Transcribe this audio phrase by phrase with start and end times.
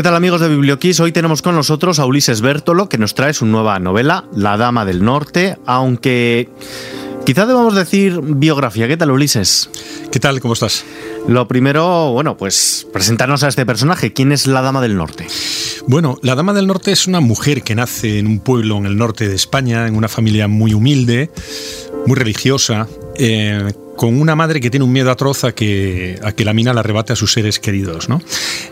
[0.00, 0.98] ¿Qué tal amigos de Biblioquiz?
[1.00, 4.86] Hoy tenemos con nosotros a Ulises Bertolo que nos trae su nueva novela, La Dama
[4.86, 6.48] del Norte, aunque
[7.26, 8.88] quizá debamos decir biografía.
[8.88, 9.68] ¿Qué tal Ulises?
[10.10, 10.40] ¿Qué tal?
[10.40, 10.86] ¿Cómo estás?
[11.28, 14.14] Lo primero, bueno, pues presentarnos a este personaje.
[14.14, 15.26] ¿Quién es la Dama del Norte?
[15.86, 18.96] Bueno, la Dama del Norte es una mujer que nace en un pueblo en el
[18.96, 21.30] norte de España, en una familia muy humilde,
[22.06, 23.70] muy religiosa, eh,
[24.00, 26.80] con una madre que tiene un miedo atroz a que, a que la mina la
[26.80, 28.08] arrebate a sus seres queridos.
[28.08, 28.22] ¿no?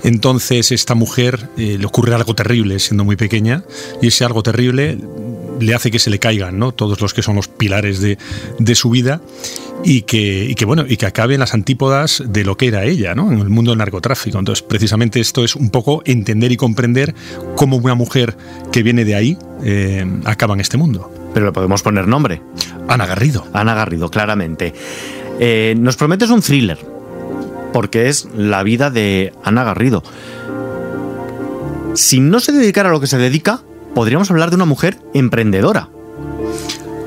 [0.02, 3.62] Entonces esta mujer eh, le ocurre algo terrible siendo muy pequeña
[4.00, 4.96] y ese algo terrible
[5.60, 6.72] le hace que se le caigan ¿no?
[6.72, 8.16] todos los que son los pilares de,
[8.58, 9.20] de su vida
[9.84, 12.84] y que, y que, bueno y que acabe en las antípodas de lo que era
[12.84, 13.30] ella ¿no?
[13.30, 14.38] en el mundo del narcotráfico.
[14.38, 17.14] Entonces precisamente esto es un poco entender y comprender
[17.54, 18.34] cómo una mujer
[18.72, 21.12] que viene de ahí eh, acaba en este mundo.
[21.34, 22.40] Pero le podemos poner nombre.
[22.88, 23.46] Ana Garrido.
[23.52, 24.72] Ana Garrido, claramente.
[25.40, 26.78] Eh, nos prometes un thriller,
[27.72, 30.02] porque es la vida de Ana Garrido.
[31.94, 33.62] Si no se dedicara a lo que se dedica,
[33.94, 35.88] podríamos hablar de una mujer emprendedora.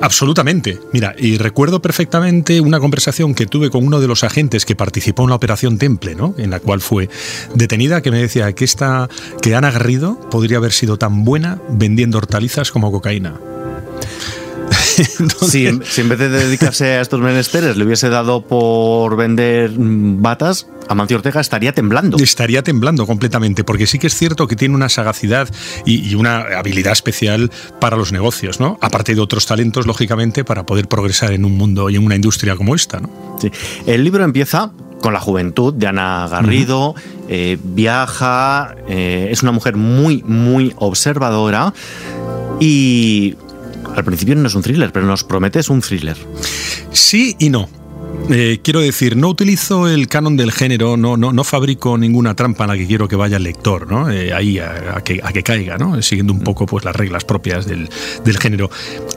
[0.01, 0.79] Absolutamente.
[0.93, 5.23] Mira, y recuerdo perfectamente una conversación que tuve con uno de los agentes que participó
[5.23, 6.33] en la operación Temple, ¿no?
[6.39, 7.07] En la cual fue
[7.53, 9.09] detenida, que me decía que esta,
[9.41, 13.39] que Ana Garrido podría haber sido tan buena vendiendo hortalizas como cocaína.
[15.19, 15.49] Entonces...
[15.51, 20.67] Si, si, en vez de dedicarse a estos menesteres le hubiese dado por vender batas,
[20.87, 22.17] Amancio Ortega estaría temblando.
[22.17, 25.49] Estaría temblando completamente, porque sí que es cierto que tiene una sagacidad
[25.85, 28.77] y, y una habilidad especial para los negocios, ¿no?
[28.81, 32.55] Aparte de otros talentos, lógicamente, para poder progresar en un mundo y en una industria
[32.55, 33.37] como esta, ¿no?
[33.39, 33.51] Sí.
[33.85, 37.01] El libro empieza con la juventud de Ana Garrido, uh -huh.
[37.27, 41.73] eh, viaja, eh, es una mujer muy, muy observadora
[42.59, 43.35] y
[43.95, 46.17] al principio no es un thriller, pero nos prometes un thriller.
[46.91, 47.80] Sí y no.
[48.29, 52.63] Eh, quiero decir, no utilizo el canon del género, no, no, no fabrico ninguna trampa
[52.63, 54.09] en la que quiero que vaya el lector, ¿no?
[54.09, 56.01] Eh, ahí a, a, que, a, que, caiga, ¿no?
[56.01, 57.89] siguiendo un poco pues, las reglas propias del,
[58.23, 58.69] del género.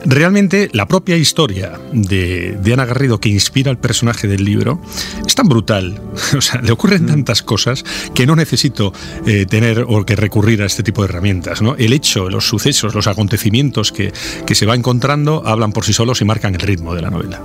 [0.05, 4.81] Realmente, la propia historia de, de, Ana Garrido que inspira al personaje del libro
[5.25, 6.01] es tan brutal,
[6.37, 8.91] o sea, le ocurren tantas cosas que no necesito
[9.25, 11.61] eh, tener o que recurrir a este tipo de herramientas.
[11.61, 11.75] ¿no?
[11.77, 14.11] El hecho, los sucesos, los acontecimientos que,
[14.45, 17.41] que se va encontrando hablan por sí solos y marcan el ritmo de la novela.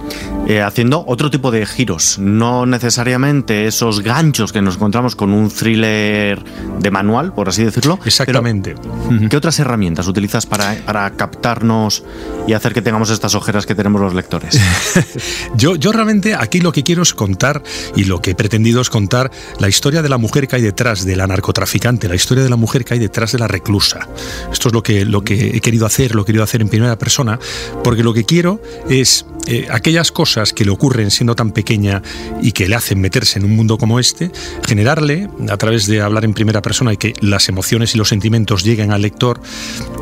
[0.49, 5.49] Eh, haciendo otro tipo de giros, no necesariamente esos ganchos que nos encontramos con un
[5.49, 6.43] thriller
[6.78, 7.99] de manual, por así decirlo.
[8.05, 8.75] Exactamente.
[8.75, 12.05] Pero, ¿Qué otras herramientas utilizas para, para, captarnos
[12.47, 14.61] y hacer que tengamos estas ojeras que tenemos los lectores?
[15.56, 17.62] yo, yo realmente aquí lo que quiero es contar
[17.97, 21.05] y lo que he pretendido es contar la historia de la mujer que hay detrás
[21.05, 24.09] de la narcotraficante, la historia de la mujer que hay detrás de la reclusa.
[24.53, 26.99] Esto es lo que, lo que he querido hacer, lo he querido hacer en primera
[26.99, 27.39] persona,
[27.83, 32.03] porque lo que quiero es eh, aquellas cosas que le ocurren siendo tan pequeña
[32.43, 34.31] y que le hacen meterse en un mundo como este,
[34.67, 38.65] generarle, a través de hablar en primera persona y que las emociones y los sentimientos
[38.65, 39.41] lleguen al lector,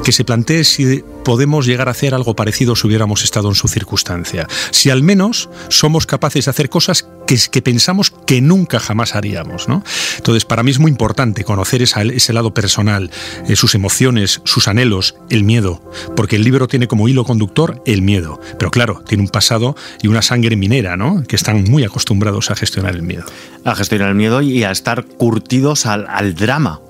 [0.05, 3.69] que se plantee si podemos llegar a hacer algo parecido si hubiéramos estado en su
[3.69, 4.47] circunstancia.
[4.71, 9.69] Si al menos somos capaces de hacer cosas que, que pensamos que nunca jamás haríamos.
[9.69, 9.85] ¿no?
[10.17, 13.11] Entonces, para mí es muy importante conocer esa, ese lado personal,
[13.47, 15.83] eh, sus emociones, sus anhelos, el miedo,
[16.17, 18.41] porque el libro tiene como hilo conductor el miedo.
[18.59, 21.23] Pero claro, tiene un pasado y una sangre minera, ¿no?
[21.23, 23.27] que están muy acostumbrados a gestionar el miedo.
[23.65, 26.81] A gestionar el miedo y a estar curtidos al, al drama.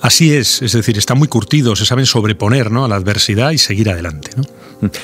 [0.00, 2.84] Así es, es decir, están muy curtidos, se saben sobreponer ¿no?
[2.84, 4.30] a la adversidad y seguir adelante.
[4.36, 4.44] ¿no?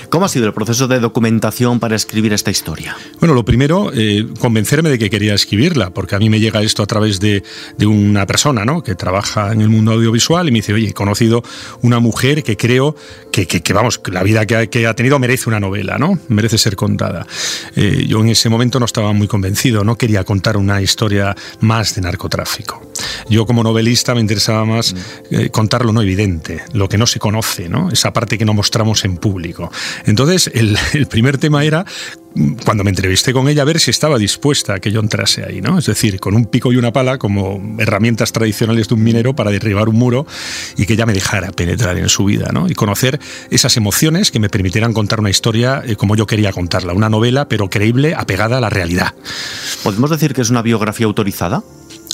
[0.09, 2.97] ¿Cómo ha sido el proceso de documentación para escribir esta historia?
[3.21, 6.83] Bueno, lo primero, eh, convencerme de que quería escribirla, porque a mí me llega esto
[6.83, 7.43] a través de,
[7.85, 8.83] una persona ¿no?
[8.83, 11.43] que trabaja en el mundo audiovisual y me dice, oye, he conocido
[11.83, 12.97] una mujer que creo
[13.31, 16.19] que, que, vamos, la vida que ha, ha, tenido merece una novela, ¿no?
[16.29, 17.27] Merece ser contada.
[17.77, 21.95] Eh, yo en ese momento no estaba muy convencido, no quería contar una historia más
[21.95, 22.81] de narcotráfico.
[23.29, 24.95] Yo como novelista me interesaba más
[25.31, 27.91] eh, contar lo no evidente, lo que no se conoce, ¿no?
[27.91, 29.71] esa parte que no mostramos en público.
[30.07, 31.85] Entonces, el, el primer tema era
[32.65, 35.61] cuando me entrevisté con ella a ver si estaba dispuesta a que yo entrase ahí,
[35.61, 35.79] ¿no?
[35.79, 39.51] Es decir, con un pico y una pala como herramientas tradicionales de un minero para
[39.51, 40.27] derribar un muro
[40.77, 42.69] y que ella me dejara penetrar en su vida, ¿no?
[42.69, 43.21] Y conocer
[43.51, 47.49] esas emociones que me permitieran contar una historia eh, como yo quería contarla, una novela
[47.49, 49.15] pero creíble, apegada a la realidad.
[49.85, 51.63] ¿Podemos decir que es una biografía autorizada?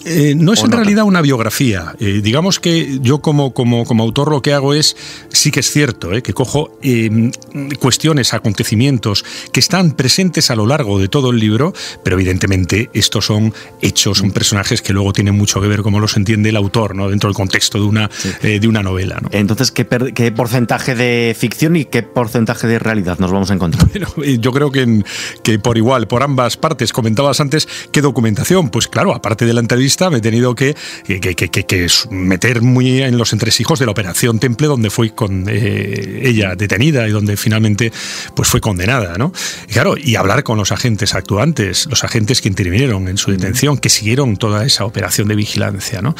[0.05, 0.76] Eh, no es en no?
[0.76, 1.94] realidad una biografía.
[2.00, 4.97] Eh, digamos que yo como, como, como, autor lo que hago es,
[5.29, 7.31] sí que es cierto, eh, que cojo eh,
[7.79, 13.26] cuestiones, acontecimientos que están presentes a lo largo de todo el libro, pero evidentemente estos
[13.26, 16.94] son hechos, son personajes que luego tienen mucho que ver cómo los entiende el autor
[16.94, 17.11] ¿no?
[17.11, 18.31] dentro del contexto de una, sí.
[18.43, 19.19] Eh, de una novela.
[19.20, 19.29] ¿no?
[19.32, 23.81] Entonces, ¿qué, ¿qué, porcentaje de ficción y qué porcentaje de realidad nos vamos a encontrar?
[23.91, 24.08] Bueno,
[24.41, 25.02] yo creo que,
[25.43, 28.70] que por igual, por ambas partes, comentabas antes, ¿qué documentación?
[28.70, 33.32] Pues claro, aparte de la entrevista, me he tenido que, que, meter muy en los
[33.32, 37.92] entresijos de la Operación Temple, donde fue con eh, ella detenida y donde finalmente
[38.34, 39.32] pues fue condenada, ¿no?
[39.69, 43.78] Y claro, y hablar con los agentes actuantes, los agentes que intervinieron en su detención,
[43.78, 46.14] que siguieron toda esa operación de vigilancia, ¿no?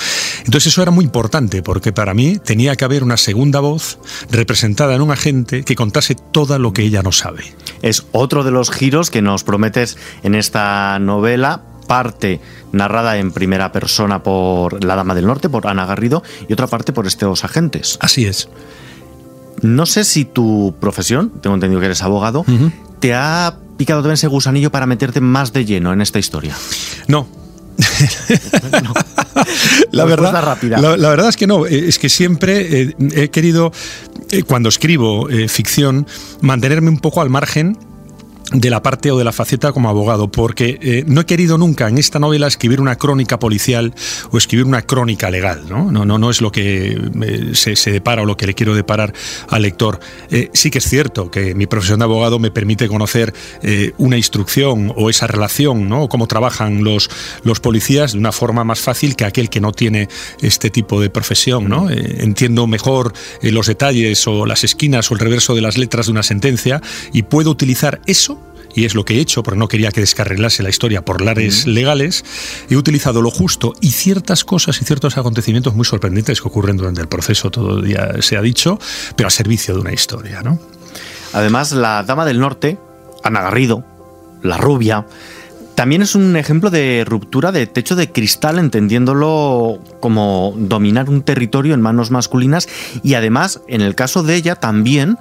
[0.44, 3.99] Entonces eso era muy importante, porque para mí tenía que haber una segunda voz
[4.31, 7.44] representada en un agente que contase todo lo que ella no sabe.
[7.82, 12.41] Es otro de los giros que nos prometes en esta novela, parte
[12.71, 16.93] narrada en primera persona por La Dama del Norte, por Ana Garrido, y otra parte
[16.93, 17.99] por estos agentes.
[18.01, 18.49] Así es.
[19.61, 22.45] No sé si tu profesión, tengo entendido que eres abogado,
[23.01, 26.55] te ha picado también ese gusanillo para meterte más de lleno en esta historia.
[27.09, 27.27] No,
[29.91, 30.79] la, verdad, rápida.
[30.79, 33.73] La, verdad es que no, eh, es que siempre eh, he querido,
[34.31, 36.07] eh, cuando escribo ficción,
[36.41, 37.77] mantenerme un poco al margen
[38.52, 41.88] de la parte o de la faceta como abogado, porque eh, no he querido nunca
[41.88, 43.94] en esta novela escribir una crónica policial
[44.32, 45.91] o escribir una crónica legal, ¿no?
[45.91, 49.12] No, no, no es lo que eh, se, depara o lo que le quiero deparar
[49.49, 50.00] al lector.
[50.31, 53.35] Eh, sí que es cierto que mi profesión de abogado me permite conocer
[53.99, 56.03] una instrucción o esa relación, ¿no?
[56.03, 57.11] O cómo trabajan los,
[57.44, 60.08] los policías de una forma más fácil que aquel que no tiene
[60.41, 61.91] este tipo de profesión, ¿no?
[61.91, 63.12] entiendo mejor
[63.43, 66.81] los detalles o las esquinas o el reverso de las letras de una sentencia
[67.12, 68.40] y puedo utilizar eso
[68.75, 71.67] y es lo que he hecho, porque no quería que descarrilase la historia por lares
[71.67, 72.25] legales,
[72.69, 77.00] he utilizado lo justo y ciertas cosas y ciertos acontecimientos muy sorprendentes que ocurren durante
[77.00, 78.78] el proceso, todo el día se ha dicho,
[79.17, 80.43] pero a servicio de una historia.
[80.43, 80.58] ¿no?
[81.32, 82.78] Además, la Dama del Norte,
[83.22, 83.84] Ana Garrido,
[84.43, 85.06] la rubia,
[85.81, 91.72] también es un ejemplo de ruptura de techo de cristal, entendiéndolo como dominar un territorio
[91.72, 92.69] en manos masculinas
[93.02, 95.17] y además, en el caso de ella, también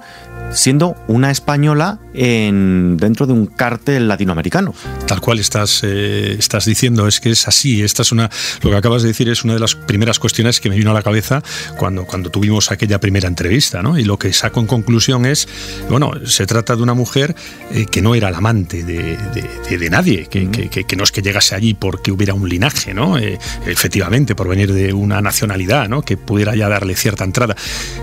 [0.52, 4.74] siendo una española en, dentro de un cártel latinoamericano.
[5.06, 7.82] Tal cual estás, eh, estás diciendo, es que es así.
[7.82, 8.30] Esta es una,
[8.62, 10.94] lo que acabas de decir es una de las primeras cuestiones que me vino a
[10.94, 11.42] la cabeza
[11.76, 13.82] cuando, cuando tuvimos aquella primera entrevista.
[13.82, 13.98] ¿no?
[13.98, 15.48] Y lo que saco en conclusión es,
[15.88, 17.34] bueno, se trata de una mujer
[17.72, 21.22] eh, que no era la amante de, de, nadie, que, que, que, no es que
[21.22, 23.18] llegase allí porque hubiera un linaje, ¿no?
[23.18, 26.02] Eh, efectivamente, por venir de una nacionalidad ¿no?
[26.02, 27.56] que pudiera ya darle cierta entrada.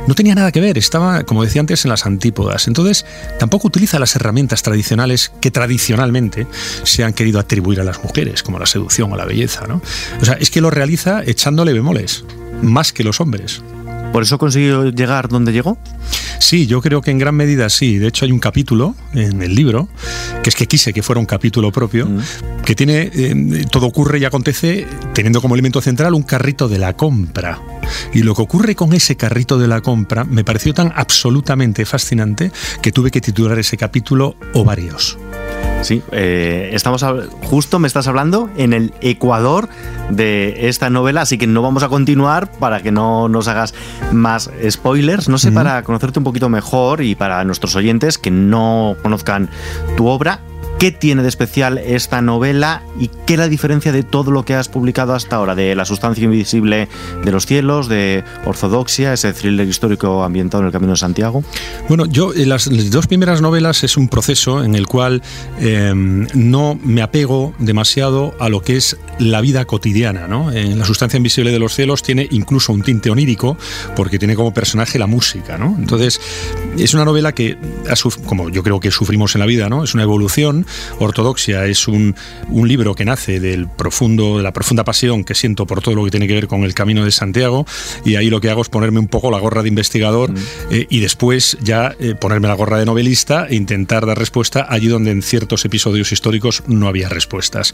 [0.07, 2.36] No tenía nada que ver, estaba, como decía antes, en las antípodas.
[2.67, 3.05] Entonces,
[3.39, 6.47] tampoco utiliza las herramientas tradicionales que tradicionalmente
[6.83, 9.65] se han querido atribuir a las mujeres, como la seducción o la belleza.
[9.67, 9.81] ¿no?
[10.21, 12.25] O sea, es que lo realiza echándole bemoles,
[12.61, 13.61] más que los hombres.
[14.13, 15.77] ¿Por eso consiguió llegar donde llegó?
[16.39, 17.97] Sí, yo creo que en gran medida sí.
[17.97, 19.89] De hecho, hay un capítulo en el libro,
[20.43, 22.19] que es que quise que fuera un capítulo propio, mm.
[22.63, 26.93] que tiene, eh, todo ocurre y acontece teniendo como elemento central un carrito de la
[26.93, 27.59] compra.
[28.13, 32.51] Y lo que ocurre con ese carrito de la compra me pareció tan absolutamente fascinante
[32.81, 35.17] que tuve que titular ese capítulo o varios.
[35.81, 37.05] Sí, eh, estamos
[37.43, 39.69] justo me estás hablando en el Ecuador
[40.09, 43.73] de esta novela, así que no vamos a continuar para que no nos hagas
[44.11, 45.29] más spoilers.
[45.29, 49.49] No sé, para conocerte un poquito mejor y para nuestros oyentes que no conozcan
[49.95, 50.41] tu obra,
[50.79, 54.69] ¿Qué tiene de especial esta novela y qué la diferencia de todo lo que has
[54.69, 55.55] publicado hasta ahora?
[55.55, 56.87] De La sustancia invisible
[57.25, 61.43] de los cielos, de Ortodoxia, ese thriller histórico ambientado en el Camino de Santiago.
[61.89, 65.23] Bueno, yo en las, dos primeras novelas es un proceso en el cual
[65.59, 70.27] em, no me apego demasiado a lo que es la vida cotidiana.
[70.27, 70.51] ¿no?
[70.51, 73.57] En La sustancia invisible de los cielos tiene incluso un tinte onírico
[73.95, 75.57] porque tiene como personaje la música.
[75.57, 75.75] ¿no?
[75.77, 76.19] Entonces,
[76.77, 77.57] es una novela que,
[78.25, 79.83] como yo creo que sufrimos en la vida, ¿no?
[79.83, 80.65] es una evolución
[80.99, 82.15] Ortodoxia es un,
[82.67, 86.11] libro que nace del profundo, de la profunda pasión que siento por todo lo que
[86.11, 87.65] tiene que ver con el camino de Santiago
[88.03, 90.37] y ahí lo que hago es ponerme un poco la gorra de investigador mm.
[90.71, 94.87] eh, y después ya eh, ponerme la gorra de novelista e intentar dar respuesta allí
[94.87, 97.73] donde en ciertos episodios históricos no había respuestas.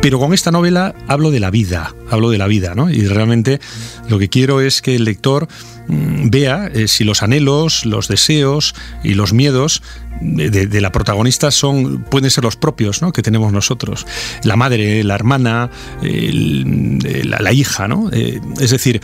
[0.00, 2.90] Pero con esta novela hablo de la vida, hablo de la vida, ¿no?
[2.90, 3.60] Y realmente
[4.08, 5.48] lo que quiero es que el lector
[5.88, 9.82] vea eh, si los anhelos, los deseos y los miedos
[10.20, 13.12] de, la protagonista son pueden ser los propios ¿no?
[13.12, 14.06] que tenemos nosotros
[14.42, 15.70] la madre la hermana
[16.02, 19.00] la, hija no eh, es decir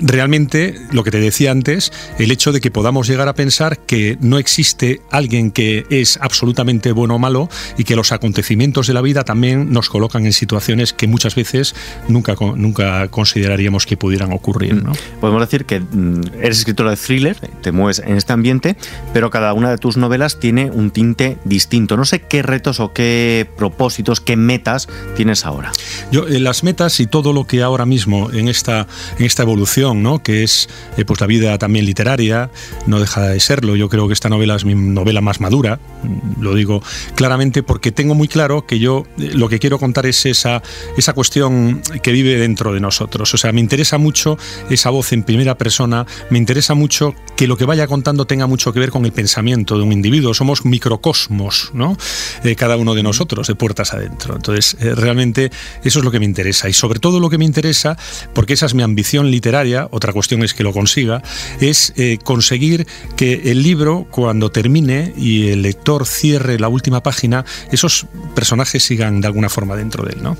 [0.00, 4.16] realmente lo que te decía antes el hecho de que podamos llegar a pensar que
[4.20, 9.00] no existe alguien que es absolutamente bueno o malo y que los acontecimientos de la
[9.00, 11.74] vida también nos colocan en situaciones que muchas veces
[12.08, 14.92] nunca nunca consideraríamos que pudieran ocurrir ¿no?
[15.20, 18.76] podemos decir que mm, eres escritora de thriller, te mueves en este ambiente,
[19.12, 21.96] pero cada una de tus novelas tiene un tinte distinto.
[21.96, 25.72] No sé qué retos o qué propósitos, qué metas tienes ahora.
[26.10, 28.86] Yo, eh, las metas y todo lo que ahora mismo en esta,
[29.18, 30.22] en esta evolución, ¿no?
[30.22, 32.50] que es eh, pues la vida también literaria,
[32.86, 33.76] no deja de serlo.
[33.76, 36.82] Yo creo que esta novela es mi novela más madura, mm, lo digo
[37.14, 40.62] claramente porque tengo muy claro que yo eh, lo que quiero contar es esa,
[40.96, 43.32] esa cuestión que vive dentro de nosotros.
[43.34, 47.56] O sea, me interesa mucho esa voz en primera persona, me interesa mucho que lo
[47.56, 50.34] que vaya contando tenga mucho que ver con el pensamiento de un individuo.
[50.34, 51.96] Somos microcosmos, ¿no?
[52.44, 54.36] Eh, cada uno de nosotros, de puertas adentro.
[54.36, 55.50] Entonces, eh, realmente
[55.82, 56.68] eso es lo que me interesa.
[56.68, 57.96] Y sobre todo lo que me interesa,
[58.34, 61.22] porque esa es mi ambición literaria, otra cuestión es que lo consiga,
[61.60, 62.86] es eh, conseguir
[63.16, 69.20] que el libro, cuando termine y el lector cierre la última página, esos personajes sigan
[69.20, 70.36] de alguna forma dentro de él, ¿no?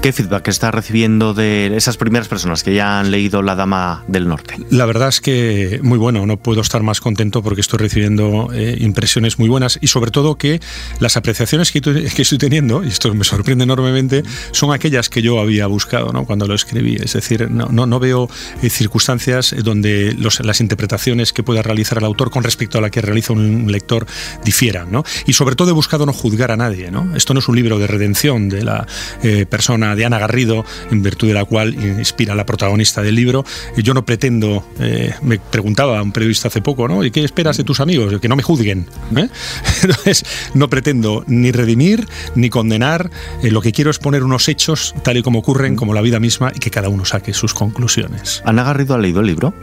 [0.00, 4.28] ¿Qué feedback está recibiendo de esas primeras personas que ya han leído La Dama del
[4.28, 4.56] Norte?
[4.70, 8.78] La verdad es que muy bueno, no puedo estar más contento porque estoy recibiendo eh,
[8.80, 10.58] impresiones muy buenas y sobre todo que
[11.00, 11.82] las apreciaciones que,
[12.22, 16.24] estoy teniendo, y esto me sorprende enormemente, son aquellas que yo había buscado ¿no?
[16.24, 16.96] cuando lo escribí.
[16.96, 18.30] Es decir, no, no, veo
[18.62, 23.02] eh, circunstancias donde las interpretaciones que pueda realizar el autor con respecto a la que
[23.02, 24.06] realiza un lector
[24.46, 24.90] difieran.
[24.90, 25.04] ¿no?
[25.26, 26.90] Y sobre todo he buscado no juzgar a nadie.
[26.90, 27.14] ¿no?
[27.14, 28.86] Esto no es un libro de redención de la
[29.22, 33.44] eh, persona de Ana Garrido, en virtud de la cual inspira la protagonista del libro.
[33.76, 37.04] Yo no pretendo, eh, me preguntaba un periodista hace poco, ¿no?
[37.04, 38.20] ¿Y qué esperas de tus amigos?
[38.20, 38.86] Que no me juzguen.
[39.16, 39.28] ¿eh?
[39.82, 43.10] Entonces, no pretendo ni redimir ni condenar.
[43.42, 46.52] lo que quiero es poner unos hechos tal y como ocurren, como la vida misma,
[46.54, 48.42] y que cada uno saque sus conclusiones.
[48.44, 49.54] ¿Ana Garrido ha leído el libro?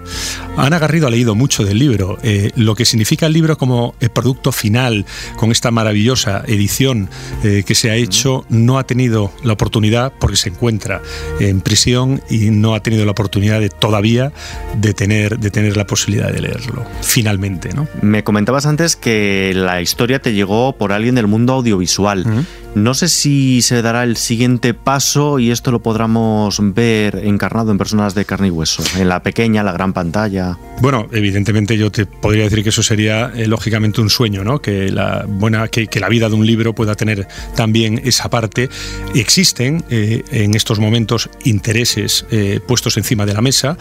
[0.58, 2.18] Ana Garrido ha leído mucho del libro.
[2.56, 5.06] lo que significa el libro como el producto final,
[5.38, 7.10] con esta maravillosa edición
[7.42, 11.02] que se ha hecho, no ha tenido la oportunidad, porque se encuentra
[11.40, 14.32] en prisión y no ha tenido la oportunidad de todavía
[14.78, 17.74] de tener, de tener la posibilidad de leerlo, finalmente.
[17.74, 17.88] ¿no?
[18.02, 22.46] Me comentabas antes que la historia te llegó por alguien del mundo audiovisual.
[22.76, 27.78] No sé si se dará el siguiente paso y esto lo podremos ver encarnado en
[27.78, 30.58] personas de carne y hueso, en la pequeña, la gran pantalla.
[30.82, 34.62] Bueno, evidentemente yo te podría decir que eso sería eh, lógicamente un sueño, ¿no?
[34.62, 38.70] Que la buena, que, que, la vida de un libro pueda tener también esa parte.
[39.14, 43.78] Existen eh, en estos momentos intereses eh, puestos encima de la mesa.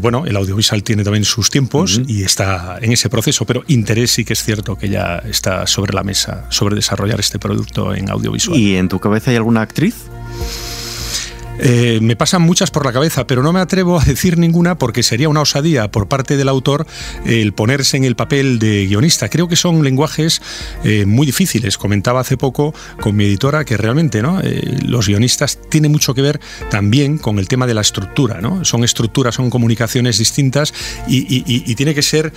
[0.00, 4.24] bueno, el audiovisual tiene también sus tiempos y está en ese proceso, pero interés sí
[4.24, 8.32] que es cierto que ya está sobre la mesa sobre desarrollar este producto en audio
[8.54, 9.94] ¿Y en tu cabeza hay alguna actriz?
[11.64, 15.02] Eh, me pasan muchas por la cabeza, pero no me atrevo a decir ninguna porque
[15.02, 16.86] sería una osadía por parte del autor
[17.24, 19.28] el ponerse en el papel de guionista.
[19.28, 20.42] Creo que son lenguajes
[20.82, 21.78] eh, muy difíciles.
[21.78, 24.40] Comentaba hace poco con mi editora que realmente ¿no?
[24.40, 28.40] Eh, los guionistas tienen mucho que ver también con el tema de la estructura.
[28.40, 28.64] ¿no?
[28.64, 30.74] Son estructuras, son comunicaciones distintas
[31.06, 31.42] y,
[31.74, 32.32] tiene que ser,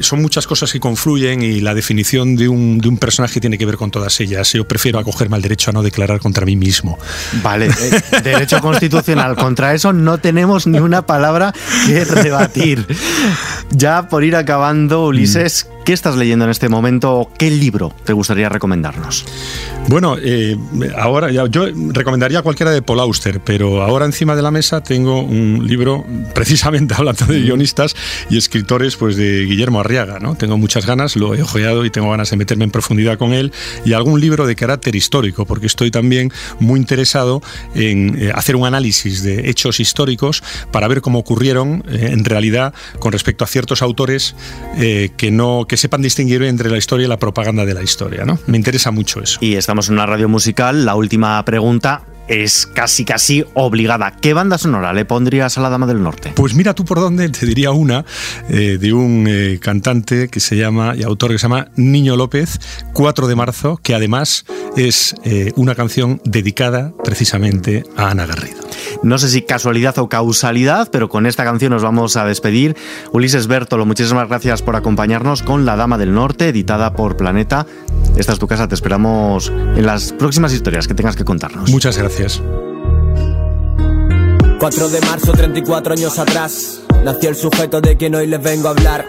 [0.00, 3.66] son muchas cosas que confluyen y la definición de un, de un, personaje tiene que
[3.66, 4.52] ver con todas ellas.
[4.52, 6.98] Yo prefiero acogerme al derecho a no declarar contra mí mismo.
[7.42, 7.68] Vale,
[8.22, 9.36] derecho constitucional.
[9.46, 11.52] Contra eso no tenemos ni una palabra
[11.86, 12.86] que rebatir.
[13.70, 17.30] Ya por ir acabando, Ulises, ¿qué estás leyendo en este momento?
[17.38, 19.24] ¿Qué libro te gustaría recomendarnos?
[19.88, 20.56] Bueno, eh,
[20.96, 25.64] ahora yo recomendaría cualquiera de Paul Auster, pero ahora encima de la mesa tengo un
[25.64, 27.94] libro precisamente hablando de guionistas
[28.28, 30.34] y escritores pues de Guillermo Arriaga, ¿no?
[30.34, 33.52] Tengo muchas ganas, lo he ojeado y tengo ganas de meterme en profundidad con él
[33.84, 37.42] y algún libro de carácter histórico, porque estoy también muy interesado
[37.76, 42.74] en eh, hacer un análisis de hechos históricos para ver cómo ocurrieron eh, en realidad
[42.98, 44.34] con respecto a ciertos autores
[45.16, 48.38] que no que sepan distinguir entre la historia y la propaganda de la historia, ¿no?
[48.46, 49.38] Me interesa mucho eso.
[49.40, 50.84] Y estamos en una radio musical.
[50.84, 54.12] La última pregunta es casi casi obligada.
[54.20, 56.32] ¿Qué banda sonora le pondrías a la Dama del Norte?
[56.34, 58.04] Pues mira tú por dónde, te diría una
[58.48, 62.58] eh, de un eh, cantante que se llama y autor que se llama Niño López,
[62.92, 64.44] 4 de marzo, que además
[64.76, 68.65] es eh, una canción dedicada precisamente a Ana Garrido.
[69.02, 72.76] No sé si casualidad o causalidad, pero con esta canción nos vamos a despedir.
[73.12, 77.66] Ulises Bertolo, muchísimas gracias por acompañarnos con La Dama del Norte, editada por Planeta.
[78.16, 81.70] Esta es tu casa, te esperamos en las próximas historias que tengas que contarnos.
[81.70, 82.42] Muchas gracias.
[84.58, 88.70] 4 de marzo, 34 años atrás, nació el sujeto de quien hoy les vengo a
[88.70, 89.04] hablar.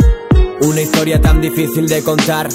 [0.61, 2.49] Una historia tan difícil de contar.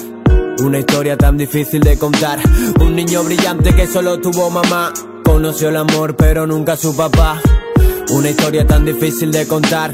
[0.58, 2.38] Una historia tan difícil de contar.
[2.80, 4.92] Un niño brillante que solo tuvo mamá.
[5.32, 7.40] Conoció el amor pero nunca su papá.
[8.10, 9.90] Una historia tan difícil de contar.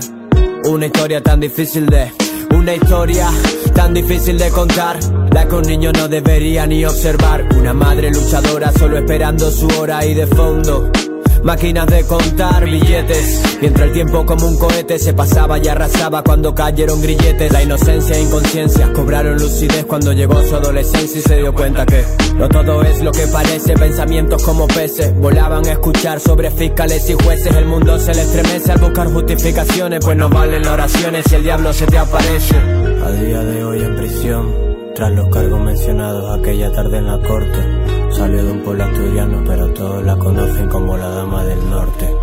[0.65, 2.13] Una historia tan difícil de...
[2.51, 3.31] Una historia
[3.73, 4.99] tan difícil de contar.
[5.33, 7.47] La que un niño no debería ni observar.
[7.57, 10.91] Una madre luchadora solo esperando su hora y de fondo
[11.43, 13.59] máquinas de contar billetes.
[13.61, 17.53] Mientras el tiempo como un cohete se pasaba y arrasaba cuando cayeron grilletes.
[17.53, 22.05] La inocencia e inconsciencia cobraron lucidez cuando llegó su adolescencia y se dio cuenta que
[22.37, 23.75] no todo es lo que parece.
[23.75, 27.55] Pensamientos como peces volaban a escuchar sobre fiscales y jueces.
[27.55, 31.73] El mundo se le estremece al buscar justificaciones, pues no valen oraciones si el diablo
[31.73, 32.57] se te aparece.
[32.57, 34.69] A día de hoy en prisión
[34.99, 37.59] tras los cargos mencionados aquella tarde en la corte,
[38.11, 42.15] salió de un pueblo asturiano, pero todos la conocen como la dama del norte.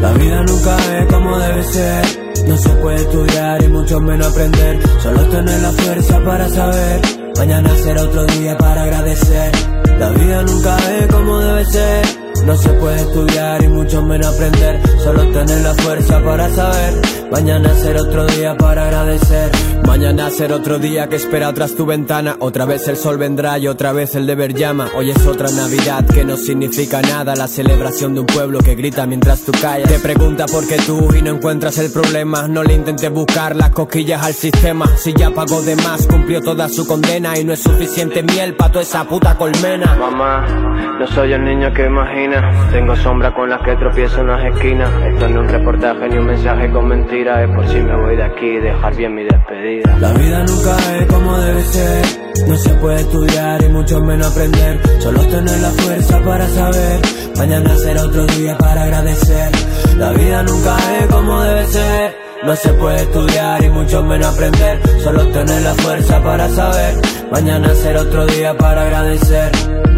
[0.00, 2.04] La vida nunca es como debe ser,
[2.48, 4.80] no se puede estudiar y mucho menos aprender.
[5.00, 7.00] Solo tener la fuerza para saber,
[7.36, 9.52] mañana será otro día para agradecer.
[9.98, 12.06] La vida nunca es como debe ser,
[12.44, 14.80] no se puede estudiar y mucho menos aprender.
[15.02, 16.94] Solo tener la fuerza para saber,
[17.30, 19.50] mañana será otro día para agradecer.
[19.86, 22.36] Mañana será otro día que espera tras tu ventana.
[22.38, 24.88] Otra vez el sol vendrá y otra vez el deber llama.
[24.94, 27.34] Hoy es otra Navidad que no significa nada.
[27.34, 29.88] La celebración de un pueblo que grita mientras tú callas.
[29.88, 32.48] Te pregunta por qué tú y no encuentras el problema.
[32.48, 34.86] No le intentes buscar las cosquillas al sistema.
[34.96, 38.72] Si ya pagó de más, cumplió toda su condena y no es suficiente miel para
[38.72, 39.94] toda esa puta colmena.
[39.96, 42.31] Mamá, no soy el niño que imagina.
[42.70, 44.90] Tengo sombra con las que tropiezo en las esquinas.
[45.02, 47.40] Esto no es un reportaje ni un mensaje con mentiras.
[47.42, 49.96] Es por si me voy de aquí y dejar bien mi despedida.
[49.98, 52.04] La vida nunca es como debe ser.
[52.48, 54.80] No se puede estudiar y mucho menos aprender.
[55.00, 57.00] Solo tener la fuerza para saber.
[57.36, 59.52] Mañana será otro día para agradecer.
[59.98, 62.16] La vida nunca es como debe ser.
[62.44, 64.80] No se puede estudiar y mucho menos aprender.
[65.02, 66.94] Solo tener la fuerza para saber.
[67.30, 69.91] Mañana será otro día para agradecer.